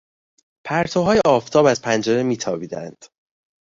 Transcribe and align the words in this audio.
پرتوهای 0.65 1.19
آفتاب 1.27 1.65
از 1.65 1.81
پنجره 1.81 2.23
میتابیدند. 2.23 3.05